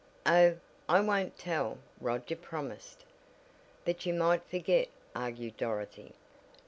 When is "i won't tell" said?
0.89-1.77